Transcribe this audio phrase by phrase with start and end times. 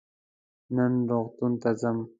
[0.75, 1.97] نن روغتون ته ځم.